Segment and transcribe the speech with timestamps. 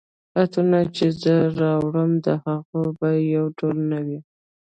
[0.39, 4.19] عطرونه چي زه راوړم د هغوی بیي یو ډول نه وي